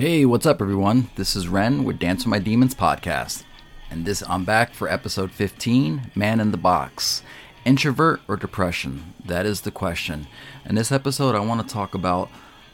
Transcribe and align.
Hey, 0.00 0.24
what's 0.24 0.46
up, 0.46 0.62
everyone? 0.62 1.10
This 1.16 1.36
is 1.36 1.46
Ren 1.46 1.84
with 1.84 1.98
Dance 1.98 2.24
with 2.24 2.30
My 2.30 2.38
Demons 2.38 2.74
podcast, 2.74 3.44
and 3.90 4.06
this 4.06 4.22
I'm 4.26 4.46
back 4.46 4.72
for 4.72 4.88
episode 4.88 5.30
15, 5.30 6.12
Man 6.14 6.40
in 6.40 6.52
the 6.52 6.56
Box. 6.56 7.22
Introvert 7.66 8.22
or 8.26 8.38
depression? 8.38 9.12
That 9.22 9.44
is 9.44 9.60
the 9.60 9.70
question. 9.70 10.26
In 10.64 10.74
this 10.74 10.90
episode, 10.90 11.34
I 11.34 11.40
want 11.40 11.60
to 11.60 11.70
talk 11.70 11.94
about 11.94 12.30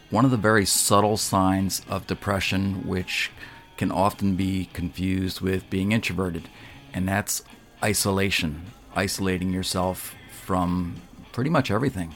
one 0.09 0.25
of 0.25 0.31
the 0.31 0.37
very 0.37 0.65
subtle 0.65 1.17
signs 1.17 1.83
of 1.89 2.07
depression, 2.07 2.87
which 2.87 3.33
can 3.77 3.91
often 3.91 4.37
be 4.37 4.67
confused 4.73 5.41
with 5.41 5.69
being 5.69 5.91
introverted, 5.91 6.49
and 6.93 7.09
that's 7.09 7.43
isolation. 7.83 8.67
Isolating 8.95 9.53
yourself 9.53 10.15
from 10.31 11.03
pretty 11.33 11.51
much 11.51 11.73
everything. 11.73 12.15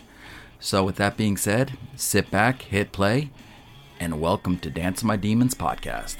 So, 0.60 0.84
with 0.84 0.94
that 0.96 1.16
being 1.16 1.36
said, 1.36 1.76
sit 1.96 2.30
back, 2.30 2.62
hit 2.62 2.92
play 2.92 3.30
and 4.00 4.18
welcome 4.18 4.58
to 4.58 4.70
Dance 4.70 5.04
My 5.04 5.14
Demons 5.14 5.54
podcast. 5.54 6.16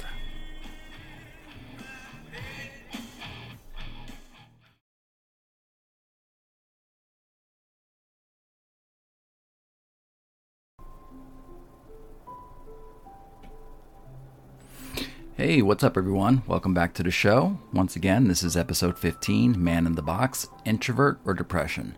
Hey, 15.35 15.63
what's 15.63 15.83
up, 15.83 15.97
everyone? 15.97 16.43
Welcome 16.45 16.75
back 16.75 16.93
to 16.93 17.01
the 17.03 17.09
show. 17.09 17.57
Once 17.73 17.95
again, 17.95 18.27
this 18.27 18.43
is 18.43 18.55
episode 18.55 18.99
15 18.99 19.61
Man 19.61 19.87
in 19.87 19.95
the 19.95 20.03
Box 20.03 20.47
Introvert 20.65 21.19
or 21.25 21.33
Depression. 21.33 21.97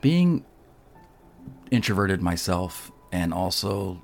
Being 0.00 0.44
introverted 1.72 2.22
myself 2.22 2.92
and 3.10 3.34
also 3.34 4.00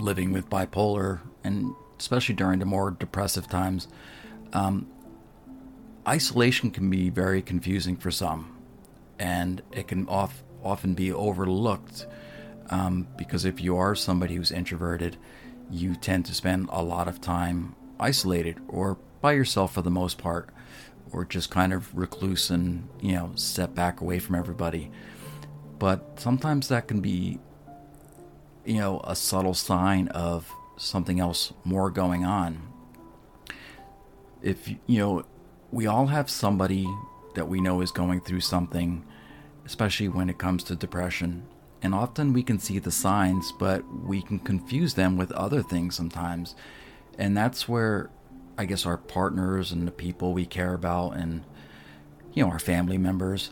living 0.00 0.32
with 0.32 0.48
bipolar, 0.48 1.20
and 1.44 1.74
especially 1.98 2.34
during 2.34 2.58
the 2.58 2.66
more 2.66 2.90
depressive 2.90 3.48
times, 3.48 3.88
um, 4.52 4.86
isolation 6.06 6.70
can 6.70 6.88
be 6.90 7.10
very 7.10 7.42
confusing 7.42 7.96
for 7.96 8.10
some, 8.10 8.56
and 9.18 9.62
it 9.72 9.88
can 9.88 10.08
off, 10.08 10.42
often 10.64 10.94
be 10.94 11.12
overlooked 11.12 12.06
um, 12.70 13.06
because 13.16 13.44
if 13.44 13.60
you 13.60 13.76
are 13.76 13.94
somebody 13.94 14.36
who's 14.36 14.52
introverted, 14.52 15.16
you 15.70 15.94
tend 15.94 16.24
to 16.26 16.34
spend 16.34 16.68
a 16.70 16.82
lot 16.82 17.08
of 17.08 17.20
time 17.20 17.74
isolated 17.98 18.58
or 18.68 18.96
by 19.20 19.32
yourself 19.32 19.74
for 19.74 19.82
the 19.82 19.90
most 19.90 20.18
part, 20.18 20.48
or 21.12 21.24
just 21.24 21.50
kind 21.50 21.72
of 21.72 21.94
recluse 21.96 22.50
and 22.50 22.88
you 23.00 23.12
know 23.12 23.32
step 23.34 23.74
back 23.74 24.00
away 24.00 24.18
from 24.18 24.36
everybody. 24.36 24.90
But 25.78 26.18
sometimes 26.20 26.68
that 26.68 26.88
can 26.88 27.00
be 27.00 27.38
you 28.64 28.78
know, 28.78 29.00
a 29.04 29.16
subtle 29.16 29.54
sign 29.54 30.08
of 30.08 30.52
something 30.76 31.20
else 31.20 31.52
more 31.64 31.90
going 31.90 32.24
on. 32.24 32.62
If, 34.42 34.68
you 34.68 34.98
know, 34.98 35.24
we 35.70 35.86
all 35.86 36.06
have 36.06 36.30
somebody 36.30 36.88
that 37.34 37.48
we 37.48 37.60
know 37.60 37.80
is 37.80 37.90
going 37.90 38.20
through 38.20 38.40
something, 38.40 39.04
especially 39.64 40.08
when 40.08 40.30
it 40.30 40.38
comes 40.38 40.64
to 40.64 40.76
depression. 40.76 41.46
And 41.82 41.94
often 41.94 42.32
we 42.32 42.42
can 42.42 42.58
see 42.58 42.78
the 42.78 42.90
signs, 42.90 43.52
but 43.52 43.84
we 44.04 44.22
can 44.22 44.38
confuse 44.38 44.94
them 44.94 45.16
with 45.16 45.32
other 45.32 45.62
things 45.62 45.94
sometimes. 45.94 46.54
And 47.18 47.36
that's 47.36 47.68
where 47.68 48.10
I 48.58 48.64
guess 48.64 48.84
our 48.84 48.96
partners 48.96 49.72
and 49.72 49.86
the 49.86 49.92
people 49.92 50.32
we 50.32 50.44
care 50.44 50.74
about 50.74 51.12
and, 51.12 51.44
you 52.32 52.44
know, 52.44 52.50
our 52.50 52.58
family 52.58 52.98
members, 52.98 53.50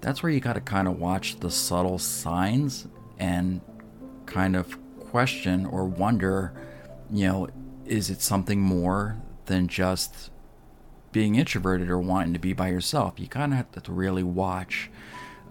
that's 0.00 0.22
where 0.22 0.32
you 0.32 0.40
got 0.40 0.54
to 0.54 0.60
kind 0.60 0.88
of 0.88 0.98
watch 0.98 1.40
the 1.40 1.50
subtle 1.50 1.98
signs 1.98 2.86
and 3.18 3.60
kind 4.26 4.56
of 4.56 4.76
question 4.98 5.64
or 5.66 5.84
wonder, 5.84 6.52
you 7.10 7.26
know, 7.26 7.48
is 7.86 8.10
it 8.10 8.20
something 8.20 8.60
more 8.60 9.16
than 9.46 9.68
just 9.68 10.30
being 11.12 11.36
introverted 11.36 11.88
or 11.88 11.98
wanting 11.98 12.32
to 12.32 12.38
be 12.38 12.52
by 12.52 12.68
yourself? 12.68 13.18
You 13.18 13.28
kind 13.28 13.52
of 13.52 13.56
have 13.56 13.82
to 13.82 13.92
really 13.92 14.22
watch 14.22 14.90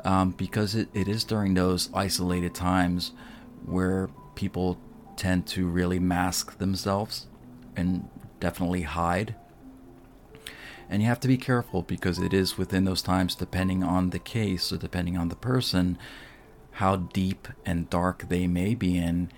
um, 0.04 0.32
because 0.32 0.76
it, 0.76 0.90
it 0.94 1.08
is 1.08 1.24
during 1.24 1.54
those 1.54 1.90
isolated 1.94 2.54
times 2.54 3.12
where 3.66 4.10
people 4.36 4.78
tend 5.16 5.48
to 5.48 5.66
really 5.68 6.00
mask 6.00 6.58
themselves 6.58 7.28
and 7.76 8.08
definitely 8.40 8.84
hide. 8.84 9.36
And 10.90 11.02
you 11.02 11.08
have 11.08 11.20
to 11.22 11.28
be 11.28 11.38
careful 11.38 11.82
because 11.82 12.20
it 12.20 12.34
is 12.34 12.58
within 12.58 12.86
those 12.86 13.02
times, 13.02 13.34
depending 13.34 13.84
on 13.84 14.12
the 14.12 14.20
case 14.20 14.72
or 14.72 14.78
depending 14.78 15.18
on 15.18 15.30
the 15.30 15.36
person, 15.36 15.98
how 16.76 16.98
deep 16.98 17.48
and 17.66 17.90
dark 17.90 18.28
they 18.28 18.48
may 18.48 18.76
be 18.76 18.98
in, 18.98 19.32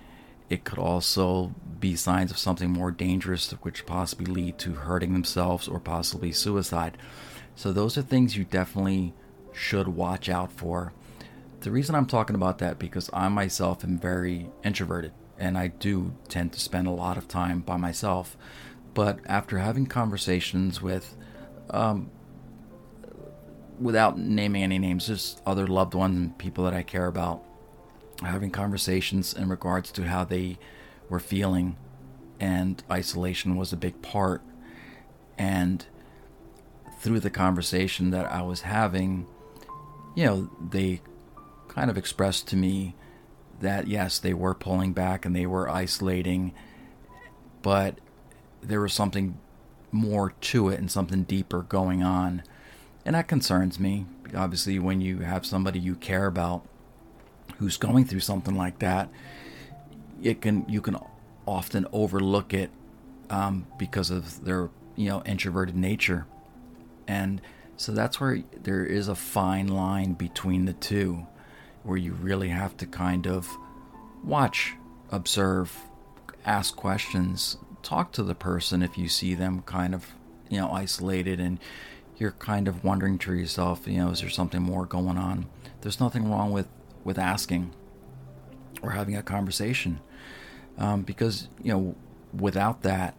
it 0.50 0.64
could 0.64 0.78
also 0.78 1.54
be 1.78 1.94
signs 1.94 2.32
of 2.32 2.38
something 2.38 2.70
more 2.70 2.90
dangerous, 2.90 3.50
which 3.62 3.86
possibly 3.86 4.26
lead 4.26 4.58
to 4.58 4.72
hurting 4.72 5.12
themselves 5.12 5.68
or 5.68 5.78
possibly 5.78 6.32
suicide. 6.32 6.98
So, 7.54 7.72
those 7.72 7.96
are 7.96 8.02
things 8.02 8.36
you 8.36 8.44
definitely 8.44 9.14
should 9.52 9.88
watch 9.88 10.28
out 10.28 10.50
for. 10.50 10.92
The 11.60 11.70
reason 11.70 11.94
I'm 11.94 12.06
talking 12.06 12.34
about 12.34 12.58
that 12.58 12.78
because 12.78 13.08
I 13.12 13.28
myself 13.28 13.84
am 13.84 13.98
very 13.98 14.48
introverted 14.64 15.12
and 15.38 15.56
I 15.56 15.68
do 15.68 16.14
tend 16.28 16.52
to 16.54 16.60
spend 16.60 16.88
a 16.88 16.92
lot 16.92 17.16
of 17.16 17.28
time 17.28 17.60
by 17.60 17.76
myself. 17.76 18.36
But 18.94 19.20
after 19.26 19.58
having 19.58 19.86
conversations 19.86 20.82
with 20.82 21.16
um, 21.70 22.10
without 23.80 24.18
naming 24.18 24.62
any 24.62 24.78
names, 24.78 25.06
just 25.06 25.40
other 25.46 25.66
loved 25.66 25.94
ones 25.94 26.16
and 26.16 26.38
people 26.38 26.64
that 26.64 26.74
I 26.74 26.82
care 26.82 27.06
about, 27.06 27.42
having 28.22 28.50
conversations 28.50 29.32
in 29.32 29.48
regards 29.48 29.90
to 29.92 30.04
how 30.04 30.24
they 30.24 30.58
were 31.08 31.20
feeling, 31.20 31.76
and 32.40 32.82
isolation 32.90 33.56
was 33.56 33.72
a 33.72 33.76
big 33.76 34.02
part. 34.02 34.42
And 35.36 35.84
through 37.00 37.20
the 37.20 37.30
conversation 37.30 38.10
that 38.10 38.30
I 38.30 38.42
was 38.42 38.62
having, 38.62 39.26
you 40.14 40.24
know, 40.24 40.50
they 40.70 41.00
kind 41.68 41.90
of 41.90 41.96
expressed 41.96 42.48
to 42.48 42.56
me 42.56 42.94
that 43.60 43.86
yes, 43.86 44.18
they 44.18 44.34
were 44.34 44.54
pulling 44.54 44.92
back 44.92 45.24
and 45.24 45.34
they 45.34 45.46
were 45.46 45.68
isolating, 45.68 46.52
but 47.62 47.98
there 48.60 48.80
was 48.80 48.92
something 48.92 49.38
more 49.90 50.30
to 50.40 50.68
it 50.68 50.78
and 50.78 50.90
something 50.90 51.22
deeper 51.22 51.62
going 51.62 52.02
on. 52.02 52.42
And 53.04 53.14
that 53.14 53.28
concerns 53.28 53.78
me. 53.80 54.06
Obviously, 54.34 54.78
when 54.78 55.00
you 55.00 55.20
have 55.20 55.46
somebody 55.46 55.78
you 55.78 55.94
care 55.94 56.26
about 56.26 56.66
who's 57.58 57.76
going 57.76 58.04
through 58.04 58.20
something 58.20 58.56
like 58.56 58.78
that, 58.80 59.08
it 60.22 60.40
can 60.40 60.64
you 60.68 60.80
can 60.80 60.98
often 61.46 61.86
overlook 61.92 62.52
it 62.52 62.70
um, 63.30 63.66
because 63.78 64.10
of 64.10 64.44
their 64.44 64.68
you 64.96 65.08
know 65.08 65.22
introverted 65.24 65.76
nature, 65.76 66.26
and 67.06 67.40
so 67.76 67.92
that's 67.92 68.20
where 68.20 68.42
there 68.62 68.84
is 68.84 69.08
a 69.08 69.14
fine 69.14 69.68
line 69.68 70.14
between 70.14 70.66
the 70.66 70.72
two, 70.74 71.26
where 71.84 71.96
you 71.96 72.12
really 72.12 72.48
have 72.48 72.76
to 72.78 72.86
kind 72.86 73.26
of 73.26 73.48
watch, 74.24 74.74
observe, 75.10 75.74
ask 76.44 76.76
questions, 76.76 77.56
talk 77.82 78.12
to 78.12 78.22
the 78.22 78.34
person 78.34 78.82
if 78.82 78.98
you 78.98 79.08
see 79.08 79.34
them 79.34 79.62
kind 79.62 79.94
of 79.94 80.12
you 80.50 80.58
know 80.58 80.70
isolated 80.70 81.40
and 81.40 81.58
you're 82.20 82.32
kind 82.32 82.68
of 82.68 82.84
wondering 82.84 83.18
to 83.18 83.34
yourself, 83.34 83.86
you 83.86 83.98
know, 83.98 84.10
is 84.10 84.20
there 84.20 84.30
something 84.30 84.62
more 84.62 84.86
going 84.86 85.16
on? 85.16 85.46
There's 85.80 86.00
nothing 86.00 86.30
wrong 86.30 86.52
with 86.52 86.68
with 87.04 87.18
asking 87.18 87.72
or 88.82 88.90
having 88.90 89.16
a 89.16 89.22
conversation 89.22 90.00
um, 90.76 91.02
because 91.02 91.48
you 91.62 91.72
know 91.72 91.94
without 92.38 92.82
that 92.82 93.14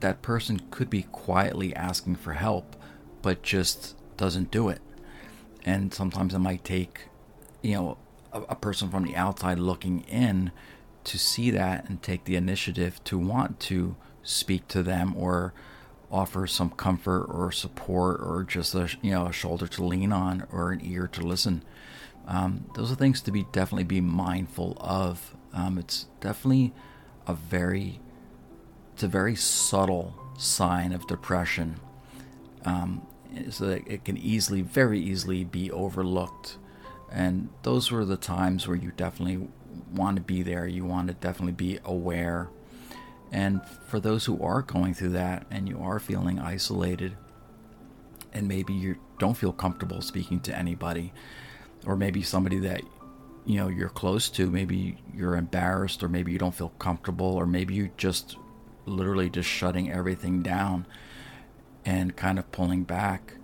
that 0.00 0.22
person 0.22 0.60
could 0.70 0.90
be 0.90 1.02
quietly 1.04 1.74
asking 1.74 2.16
for 2.16 2.32
help 2.32 2.76
but 3.22 3.42
just 3.42 3.94
doesn't 4.16 4.50
do 4.50 4.68
it 4.68 4.80
and 5.64 5.94
sometimes 5.94 6.34
it 6.34 6.38
might 6.38 6.64
take 6.64 7.02
you 7.62 7.74
know 7.74 7.98
a, 8.32 8.40
a 8.42 8.56
person 8.56 8.90
from 8.90 9.04
the 9.04 9.16
outside 9.16 9.58
looking 9.58 10.00
in 10.02 10.50
to 11.04 11.18
see 11.18 11.50
that 11.50 11.88
and 11.88 12.02
take 12.02 12.24
the 12.24 12.36
initiative 12.36 13.02
to 13.04 13.18
want 13.18 13.58
to 13.58 13.96
speak 14.22 14.68
to 14.68 14.82
them 14.82 15.14
or 15.16 15.52
offer 16.12 16.46
some 16.46 16.70
comfort 16.70 17.24
or 17.24 17.50
support 17.50 18.20
or 18.20 18.44
just 18.46 18.74
a 18.74 18.88
you 19.00 19.10
know 19.10 19.26
a 19.26 19.32
shoulder 19.32 19.66
to 19.66 19.82
lean 19.82 20.12
on 20.12 20.46
or 20.52 20.70
an 20.70 20.80
ear 20.84 21.08
to 21.08 21.22
listen 21.22 21.64
um, 22.26 22.66
those 22.74 22.92
are 22.92 22.94
things 22.94 23.20
to 23.22 23.32
be 23.32 23.46
definitely 23.52 23.84
be 23.84 24.00
mindful 24.00 24.76
of. 24.80 25.36
Um, 25.52 25.78
it's 25.78 26.06
definitely 26.20 26.72
a 27.26 27.34
very 27.34 28.00
it's 28.94 29.02
a 29.02 29.08
very 29.08 29.34
subtle 29.34 30.14
sign 30.38 30.92
of 30.92 31.06
depression. 31.06 31.80
Um, 32.64 33.06
so 33.50 33.80
it 33.86 34.04
can 34.04 34.18
easily, 34.18 34.60
very 34.60 35.00
easily 35.00 35.42
be 35.42 35.70
overlooked. 35.70 36.58
And 37.10 37.48
those 37.62 37.90
were 37.90 38.04
the 38.04 38.16
times 38.16 38.68
where 38.68 38.76
you 38.76 38.92
definitely 38.94 39.48
want 39.92 40.16
to 40.16 40.22
be 40.22 40.42
there. 40.42 40.66
You 40.66 40.84
want 40.84 41.08
to 41.08 41.14
definitely 41.14 41.52
be 41.52 41.78
aware. 41.84 42.50
And 43.32 43.66
for 43.86 43.98
those 43.98 44.26
who 44.26 44.40
are 44.42 44.60
going 44.62 44.92
through 44.92 45.10
that 45.10 45.46
and 45.50 45.66
you 45.68 45.80
are 45.80 45.98
feeling 45.98 46.38
isolated, 46.38 47.16
and 48.32 48.46
maybe 48.46 48.74
you 48.74 48.96
don't 49.18 49.36
feel 49.36 49.52
comfortable 49.52 50.02
speaking 50.02 50.38
to 50.40 50.56
anybody, 50.56 51.12
or 51.86 51.96
maybe 51.96 52.22
somebody 52.22 52.58
that 52.60 52.82
you 53.44 53.56
know 53.56 53.68
you're 53.68 53.88
close 53.88 54.28
to 54.28 54.48
maybe 54.48 54.96
you're 55.12 55.36
embarrassed 55.36 56.02
or 56.02 56.08
maybe 56.08 56.32
you 56.32 56.38
don't 56.38 56.54
feel 56.54 56.70
comfortable 56.78 57.26
or 57.26 57.46
maybe 57.46 57.74
you 57.74 57.90
just 57.96 58.36
literally 58.86 59.28
just 59.28 59.48
shutting 59.48 59.90
everything 59.90 60.42
down 60.42 60.86
and 61.84 62.16
kind 62.16 62.38
of 62.38 62.50
pulling 62.52 62.84
back. 62.84 63.34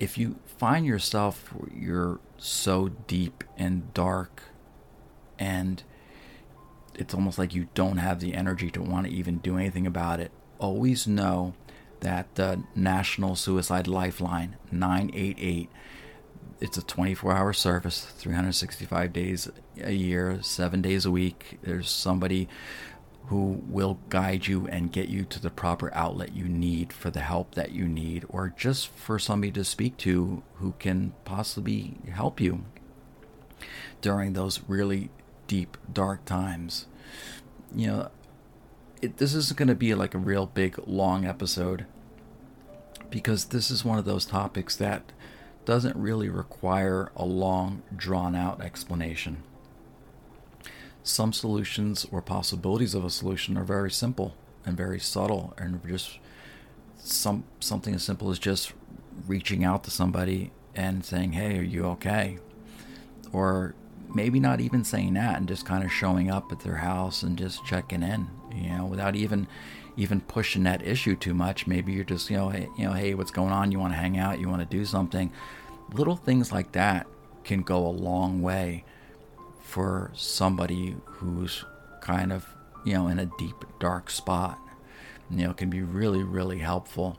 If 0.00 0.16
you 0.16 0.38
find 0.46 0.86
yourself 0.86 1.52
you're 1.74 2.20
so 2.38 2.88
deep 3.06 3.44
and 3.56 3.92
dark 3.92 4.44
and 5.38 5.82
it's 6.98 7.14
almost 7.14 7.38
like 7.38 7.54
you 7.54 7.68
don't 7.74 7.98
have 7.98 8.20
the 8.20 8.34
energy 8.34 8.70
to 8.72 8.82
want 8.82 9.06
to 9.06 9.12
even 9.12 9.38
do 9.38 9.56
anything 9.56 9.86
about 9.86 10.20
it. 10.20 10.32
Always 10.58 11.06
know 11.06 11.54
that 12.00 12.34
the 12.34 12.62
national 12.74 13.34
suicide 13.36 13.88
lifeline 13.88 14.56
988 14.70 15.68
it's 16.60 16.76
a 16.76 16.82
24 16.82 17.32
hour 17.32 17.52
service 17.52 18.04
365 18.04 19.12
days 19.12 19.48
a 19.80 19.92
year 19.92 20.40
seven 20.42 20.82
days 20.82 21.06
a 21.06 21.10
week. 21.10 21.58
There's 21.62 21.88
somebody 21.88 22.48
who 23.26 23.62
will 23.68 24.00
guide 24.08 24.46
you 24.46 24.66
and 24.68 24.90
get 24.90 25.08
you 25.08 25.24
to 25.26 25.40
the 25.40 25.50
proper 25.50 25.92
outlet 25.94 26.32
you 26.34 26.44
need 26.44 26.92
for 26.92 27.10
the 27.10 27.20
help 27.20 27.54
that 27.54 27.72
you 27.72 27.86
need 27.86 28.24
or 28.28 28.52
just 28.56 28.88
for 28.88 29.18
somebody 29.18 29.52
to 29.52 29.64
speak 29.64 29.96
to 29.98 30.42
who 30.54 30.74
can 30.78 31.12
possibly 31.24 31.98
help 32.10 32.40
you 32.40 32.64
during 34.00 34.32
those 34.32 34.60
really 34.66 35.10
deep 35.48 35.76
dark 35.92 36.24
times 36.24 36.86
you 37.74 37.86
know 37.88 38.10
it, 39.02 39.18
this 39.18 39.34
isn't 39.34 39.56
going 39.56 39.68
to 39.68 39.74
be 39.74 39.94
like 39.94 40.14
a 40.14 40.18
real 40.18 40.46
big 40.46 40.78
long 40.86 41.24
episode 41.24 41.86
because 43.10 43.46
this 43.46 43.70
is 43.70 43.84
one 43.84 43.98
of 43.98 44.04
those 44.04 44.26
topics 44.26 44.76
that 44.76 45.12
doesn't 45.64 45.96
really 45.96 46.28
require 46.28 47.12
a 47.14 47.24
long, 47.24 47.82
drawn 47.94 48.34
out 48.34 48.62
explanation. 48.62 49.42
Some 51.02 51.32
solutions 51.32 52.06
or 52.10 52.22
possibilities 52.22 52.94
of 52.94 53.04
a 53.04 53.10
solution 53.10 53.56
are 53.56 53.64
very 53.64 53.90
simple 53.90 54.34
and 54.64 54.76
very 54.76 55.00
subtle, 55.00 55.54
and 55.56 55.80
just 55.86 56.18
some 56.96 57.44
something 57.60 57.94
as 57.94 58.02
simple 58.02 58.30
as 58.30 58.38
just 58.38 58.72
reaching 59.26 59.64
out 59.64 59.84
to 59.84 59.90
somebody 59.90 60.52
and 60.74 61.04
saying, 61.04 61.32
"Hey, 61.32 61.58
are 61.58 61.62
you 61.62 61.84
okay?" 61.86 62.38
Or 63.32 63.74
maybe 64.14 64.40
not 64.40 64.60
even 64.60 64.84
saying 64.84 65.14
that 65.14 65.38
and 65.38 65.48
just 65.48 65.66
kind 65.66 65.84
of 65.84 65.92
showing 65.92 66.30
up 66.30 66.50
at 66.52 66.60
their 66.60 66.76
house 66.76 67.22
and 67.22 67.36
just 67.36 67.64
checking 67.64 68.02
in, 68.02 68.28
you 68.54 68.70
know, 68.70 68.86
without 68.86 69.16
even 69.16 69.46
even 69.96 70.20
pushing 70.20 70.62
that 70.62 70.86
issue 70.86 71.16
too 71.16 71.34
much. 71.34 71.66
Maybe 71.66 71.92
you're 71.92 72.04
just, 72.04 72.30
you 72.30 72.36
know, 72.36 72.50
hey, 72.50 72.68
you 72.76 72.84
know, 72.84 72.92
hey, 72.92 73.14
what's 73.14 73.32
going 73.32 73.52
on? 73.52 73.72
You 73.72 73.80
want 73.80 73.92
to 73.92 73.98
hang 73.98 74.16
out? 74.16 74.38
You 74.38 74.48
want 74.48 74.60
to 74.60 74.76
do 74.76 74.84
something? 74.84 75.32
Little 75.92 76.14
things 76.14 76.52
like 76.52 76.72
that 76.72 77.08
can 77.42 77.62
go 77.62 77.84
a 77.84 77.88
long 77.88 78.40
way 78.40 78.84
for 79.60 80.12
somebody 80.14 80.94
who's 81.04 81.64
kind 82.00 82.32
of, 82.32 82.46
you 82.84 82.94
know, 82.94 83.08
in 83.08 83.18
a 83.18 83.26
deep, 83.38 83.64
dark 83.80 84.08
spot. 84.08 84.58
You 85.30 85.48
know, 85.48 85.52
can 85.52 85.68
be 85.68 85.82
really, 85.82 86.22
really 86.22 86.58
helpful. 86.58 87.18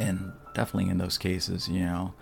And 0.00 0.32
definitely 0.54 0.90
in 0.90 0.98
those 0.98 1.18
cases, 1.18 1.68
you 1.68 1.84
know. 1.84 2.14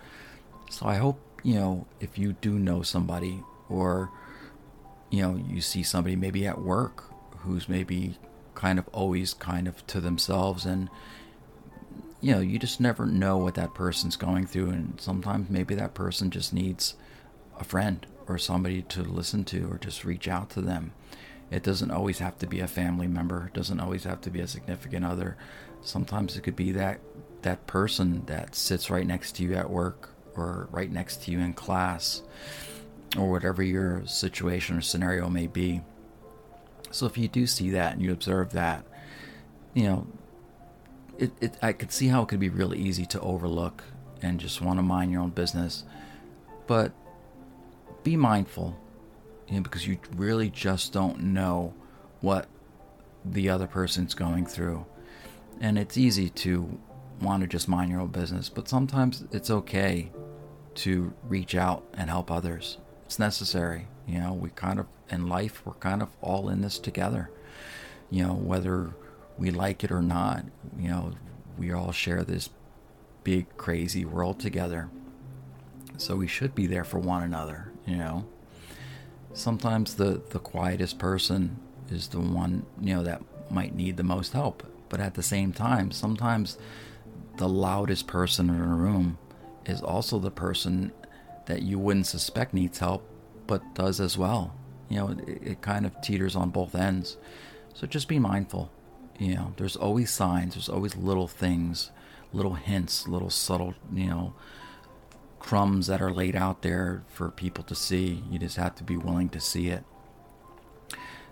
So 0.69 0.85
I 0.85 0.95
hope, 0.95 1.19
you 1.43 1.55
know, 1.55 1.85
if 1.99 2.17
you 2.17 2.33
do 2.33 2.57
know 2.57 2.81
somebody 2.81 3.43
or, 3.69 4.09
you 5.09 5.21
know, 5.21 5.35
you 5.35 5.61
see 5.61 5.83
somebody 5.83 6.15
maybe 6.15 6.47
at 6.47 6.61
work 6.61 7.03
who's 7.39 7.69
maybe 7.69 8.17
kind 8.55 8.79
of 8.79 8.87
always 8.89 9.33
kind 9.33 9.67
of 9.67 9.85
to 9.87 9.99
themselves 9.99 10.65
and 10.65 10.89
you 12.21 12.31
know 12.31 12.39
you 12.39 12.57
just 12.57 12.79
never 12.79 13.05
know 13.05 13.35
what 13.35 13.55
that 13.55 13.73
person's 13.73 14.15
going 14.15 14.45
through 14.45 14.69
and 14.69 15.01
sometimes 15.01 15.49
maybe 15.49 15.75
that 15.75 15.93
person 15.93 16.29
just 16.29 16.53
needs 16.53 16.95
a 17.59 17.63
friend 17.63 18.05
or 18.27 18.37
somebody 18.37 18.81
to 18.83 19.03
listen 19.03 19.43
to 19.43 19.69
or 19.69 19.77
just 19.77 20.05
reach 20.05 20.27
out 20.27 20.49
to 20.51 20.61
them. 20.61 20.93
It 21.51 21.63
doesn't 21.63 21.91
always 21.91 22.19
have 22.19 22.37
to 22.39 22.47
be 22.47 22.61
a 22.61 22.67
family 22.67 23.07
member. 23.07 23.47
It 23.47 23.53
doesn't 23.53 23.79
always 23.79 24.05
have 24.05 24.21
to 24.21 24.31
be 24.31 24.39
a 24.39 24.47
significant 24.47 25.05
other. 25.05 25.37
Sometimes 25.81 26.37
it 26.37 26.41
could 26.41 26.55
be 26.55 26.71
that 26.71 26.99
that 27.41 27.67
person 27.67 28.23
that 28.27 28.55
sits 28.55 28.89
right 28.89 29.05
next 29.05 29.35
to 29.35 29.43
you 29.43 29.53
at 29.55 29.69
work 29.69 30.12
or 30.37 30.67
right 30.71 30.91
next 30.91 31.23
to 31.23 31.31
you 31.31 31.39
in 31.39 31.53
class 31.53 32.21
or 33.17 33.29
whatever 33.29 33.61
your 33.61 34.05
situation 34.05 34.77
or 34.77 34.81
scenario 34.81 35.29
may 35.29 35.47
be 35.47 35.81
so 36.93 37.07
if 37.07 37.17
you 37.17 37.27
do 37.27 37.47
see 37.47 37.71
that 37.71 37.93
and 37.93 38.01
you 38.03 38.11
observe 38.11 38.51
that, 38.51 38.85
you 39.73 39.83
know, 39.83 40.07
it, 41.17 41.31
it 41.41 41.57
I 41.61 41.73
could 41.73 41.91
see 41.91 42.07
how 42.07 42.21
it 42.21 42.27
could 42.27 42.39
be 42.39 42.49
really 42.49 42.77
easy 42.77 43.05
to 43.07 43.19
overlook 43.19 43.83
and 44.21 44.39
just 44.39 44.61
want 44.61 44.77
to 44.77 44.83
mind 44.83 45.11
your 45.11 45.21
own 45.21 45.31
business. 45.31 45.83
But 46.67 46.91
be 48.03 48.15
mindful, 48.15 48.79
you 49.47 49.55
know, 49.55 49.61
because 49.61 49.87
you 49.87 49.97
really 50.15 50.51
just 50.51 50.93
don't 50.93 51.19
know 51.19 51.73
what 52.21 52.47
the 53.25 53.49
other 53.49 53.67
person's 53.67 54.13
going 54.13 54.45
through. 54.45 54.85
And 55.59 55.79
it's 55.79 55.97
easy 55.97 56.29
to 56.29 56.79
want 57.21 57.41
to 57.41 57.47
just 57.47 57.67
mind 57.67 57.89
your 57.89 58.01
own 58.01 58.09
business, 58.09 58.49
but 58.49 58.69
sometimes 58.69 59.23
it's 59.31 59.49
okay 59.49 60.11
to 60.75 61.13
reach 61.27 61.55
out 61.55 61.83
and 61.93 62.09
help 62.09 62.31
others. 62.31 62.77
It's 63.05 63.19
necessary. 63.19 63.87
You 64.07 64.19
know, 64.19 64.33
we 64.33 64.49
kind 64.49 64.79
of, 64.79 64.87
in 65.09 65.27
life, 65.27 65.65
we're 65.65 65.73
kind 65.73 66.01
of 66.01 66.09
all 66.21 66.49
in 66.49 66.61
this 66.61 66.79
together. 66.79 67.29
You 68.09 68.27
know, 68.27 68.33
whether 68.33 68.93
we 69.37 69.51
like 69.51 69.83
it 69.83 69.91
or 69.91 70.01
not, 70.01 70.45
you 70.77 70.89
know, 70.89 71.13
we 71.57 71.71
all 71.71 71.91
share 71.91 72.23
this 72.23 72.49
big, 73.23 73.55
crazy 73.57 74.05
world 74.05 74.39
together. 74.39 74.89
So 75.97 76.15
we 76.15 76.27
should 76.27 76.55
be 76.55 76.67
there 76.67 76.83
for 76.83 76.99
one 76.99 77.23
another, 77.23 77.71
you 77.85 77.95
know. 77.95 78.25
Sometimes 79.33 79.95
the, 79.95 80.21
the 80.29 80.39
quietest 80.39 80.99
person 80.99 81.59
is 81.89 82.07
the 82.09 82.19
one, 82.19 82.65
you 82.79 82.95
know, 82.95 83.03
that 83.03 83.21
might 83.49 83.75
need 83.75 83.97
the 83.97 84.03
most 84.03 84.33
help. 84.33 84.63
But 84.89 84.99
at 84.99 85.15
the 85.15 85.23
same 85.23 85.53
time, 85.53 85.91
sometimes 85.91 86.57
the 87.37 87.49
loudest 87.49 88.05
person 88.07 88.49
in 88.49 88.59
a 88.59 88.75
room 88.75 89.17
is 89.65 89.81
also 89.81 90.19
the 90.19 90.31
person 90.31 90.91
that 91.45 91.61
you 91.61 91.79
wouldn't 91.79 92.07
suspect 92.07 92.53
needs 92.53 92.79
help, 92.79 93.07
but 93.47 93.75
does 93.75 93.99
as 93.99 94.17
well. 94.17 94.55
You 94.89 94.97
know, 94.97 95.09
it, 95.09 95.27
it 95.27 95.61
kind 95.61 95.85
of 95.85 95.99
teeters 96.01 96.35
on 96.35 96.49
both 96.49 96.75
ends. 96.75 97.17
So 97.73 97.87
just 97.87 98.07
be 98.07 98.19
mindful. 98.19 98.71
You 99.19 99.35
know, 99.35 99.53
there's 99.57 99.75
always 99.75 100.11
signs, 100.11 100.55
there's 100.55 100.69
always 100.69 100.95
little 100.95 101.27
things, 101.27 101.91
little 102.31 102.55
hints, 102.55 103.07
little 103.07 103.29
subtle, 103.29 103.75
you 103.93 104.07
know, 104.07 104.33
crumbs 105.39 105.87
that 105.87 106.01
are 106.01 106.11
laid 106.11 106.35
out 106.35 106.61
there 106.61 107.03
for 107.09 107.29
people 107.29 107.63
to 107.65 107.75
see. 107.75 108.23
You 108.29 108.39
just 108.39 108.57
have 108.57 108.75
to 108.75 108.83
be 108.83 108.97
willing 108.97 109.29
to 109.29 109.39
see 109.39 109.67
it. 109.67 109.83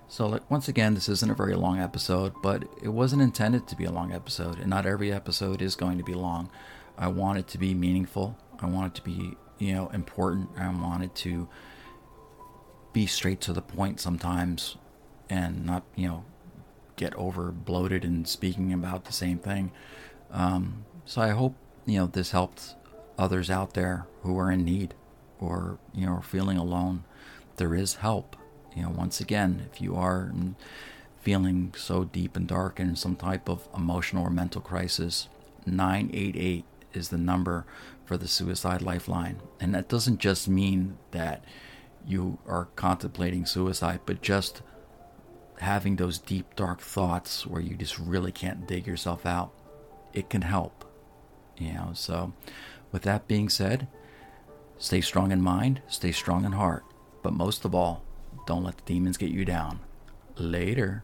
So, 0.08 0.28
like, 0.28 0.52
once 0.52 0.68
again, 0.68 0.94
this 0.94 1.08
isn't 1.08 1.32
a 1.32 1.36
very 1.36 1.56
long 1.56 1.80
episode, 1.80 2.34
but 2.44 2.64
it 2.82 2.90
wasn't 2.90 3.22
intended 3.22 3.66
to 3.68 3.78
be 3.78 3.86
a 3.86 3.92
long 3.92 4.12
episode, 4.12 4.60
and 4.60 4.70
not 4.70 4.86
every 4.86 5.10
episode 5.12 5.62
is 5.62 5.76
going 5.76 5.98
to 5.98 6.04
be 6.04 6.14
long. 6.14 6.52
I 6.98 7.08
want 7.08 7.40
it 7.40 7.48
to 7.50 7.58
be 7.58 7.74
meaningful. 7.74 8.38
I 8.60 8.66
want 8.68 8.94
it 8.94 8.96
to 8.96 9.02
be, 9.04 9.38
you 9.58 9.74
know, 9.74 9.90
important. 9.90 10.50
I 10.58 10.70
want 10.70 11.04
it 11.04 11.16
to 11.16 11.48
be 12.94 13.06
straight 13.06 13.42
to 13.42 13.54
the 13.54 13.62
point 13.62 14.00
sometimes 14.00 14.78
and 15.30 15.66
not, 15.66 15.84
you 15.96 16.08
know, 16.08 16.26
get 16.96 17.14
over 17.16 17.52
bloated 17.52 18.04
and 18.04 18.28
speaking 18.28 18.74
about 18.74 19.06
the 19.06 19.14
same 19.14 19.40
thing. 19.40 19.72
Um, 20.32 20.86
so 21.06 21.22
I 21.22 21.30
hope, 21.30 21.56
you 21.86 22.00
know, 22.00 22.08
this 22.08 22.32
helped 22.32 22.76
others 23.18 23.50
out 23.50 23.74
there 23.74 24.08
who 24.24 24.38
are 24.38 24.52
in 24.52 24.64
need 24.64 24.94
or, 25.40 25.80
you 25.94 26.06
know, 26.06 26.22
feeling 26.22 26.58
alone. 26.58 27.04
There 27.56 27.74
is 27.74 27.96
help 27.96 28.36
you 28.76 28.84
know, 28.84 28.90
once 28.90 29.20
again, 29.20 29.68
if 29.72 29.82
you 29.82 29.96
are 29.96 30.32
feeling 31.22 31.74
so 31.78 32.04
deep 32.04 32.36
and 32.36 32.48
dark 32.48 32.80
in 32.80 32.96
some 32.96 33.16
type 33.16 33.50
of 33.50 33.68
emotional 33.76 34.26
or 34.26 34.30
mental 34.30 34.62
crisis, 34.62 35.28
988 35.66 36.66
is 36.94 37.10
the 37.10 37.18
number 37.18 37.66
for 38.06 38.18
the 38.18 38.28
suicide 38.28 38.82
lifeline. 38.82 39.42
And 39.60 39.74
that 39.76 39.90
doesn't 39.90 40.20
just 40.20 40.48
mean 40.48 40.98
that 41.12 41.44
you 42.06 42.40
are 42.48 42.66
contemplating 42.76 43.46
suicide, 43.46 44.02
but 44.06 44.22
just 44.22 44.62
having 45.60 45.96
those 45.96 46.18
deep, 46.18 46.56
dark 46.56 46.82
thoughts 46.82 47.46
where 47.46 47.62
you 47.62 47.76
just 47.76 48.00
really 48.00 48.32
can't 48.32 48.68
dig 48.68 48.88
yourself 48.88 49.26
out. 49.26 49.52
It 50.14 50.30
can 50.30 50.42
help. 50.42 50.86
You 51.58 51.74
know, 51.74 51.92
so 51.94 52.34
with 52.92 53.04
that 53.04 53.28
being 53.28 53.50
said, 53.50 53.88
stay 54.78 55.02
strong 55.02 55.32
in 55.32 55.42
mind, 55.42 55.82
stay 55.88 56.12
strong 56.12 56.44
in 56.44 56.54
heart, 56.54 56.84
but 57.22 57.34
most 57.34 57.66
of 57.66 57.76
all, 57.76 58.04
don't 58.48 58.64
let 58.64 58.78
the 58.78 58.94
demons 58.94 59.18
get 59.18 59.30
you 59.30 59.46
down. 59.46 59.80
Later. 60.38 61.04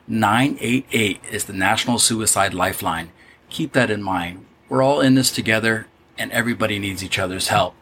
988 0.11 1.21
is 1.31 1.45
the 1.45 1.53
National 1.53 1.97
Suicide 1.97 2.53
Lifeline. 2.53 3.13
Keep 3.49 3.71
that 3.71 3.89
in 3.89 4.03
mind. 4.03 4.45
We're 4.67 4.83
all 4.83 4.99
in 4.99 5.15
this 5.15 5.31
together 5.31 5.87
and 6.17 6.29
everybody 6.33 6.79
needs 6.79 7.01
each 7.01 7.17
other's 7.17 7.47
help. 7.47 7.75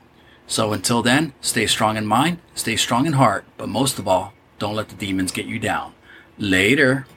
So 0.45 0.71
until 0.71 1.01
then, 1.01 1.33
stay 1.41 1.65
strong 1.65 1.97
in 1.97 2.05
mind, 2.05 2.37
stay 2.53 2.75
strong 2.75 3.07
in 3.07 3.13
heart, 3.13 3.45
but 3.57 3.67
most 3.67 3.97
of 3.97 4.07
all, 4.07 4.33
don't 4.59 4.75
let 4.75 4.89
the 4.89 4.95
demons 4.95 5.31
get 5.31 5.47
you 5.47 5.57
down. 5.57 5.93
Later. 6.37 7.07